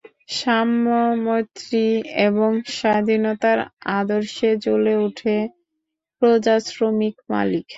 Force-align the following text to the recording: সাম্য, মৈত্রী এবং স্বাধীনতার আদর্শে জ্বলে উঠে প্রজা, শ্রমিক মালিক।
সাম্য, 0.35 0.85
মৈত্রী 1.25 1.85
এবং 2.27 2.51
স্বাধীনতার 2.77 3.59
আদর্শে 3.99 4.49
জ্বলে 4.63 4.93
উঠে 5.05 5.35
প্রজা, 6.21 6.55
শ্রমিক 6.67 7.15
মালিক। 7.29 7.65